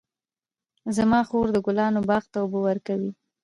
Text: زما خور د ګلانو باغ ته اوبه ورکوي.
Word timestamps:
زما 0.95 1.21
خور 1.29 1.47
د 1.53 1.57
ګلانو 1.65 1.99
باغ 2.09 2.23
ته 2.31 2.37
اوبه 2.41 2.59
ورکوي. 2.67 3.11